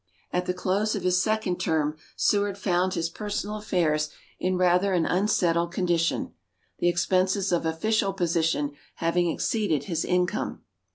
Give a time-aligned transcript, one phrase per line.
[0.33, 5.05] At the close of his second term Seward found his personal affairs in rather an
[5.05, 6.33] unsettled condition,
[6.79, 10.63] the expenses of official position having exceeded his income.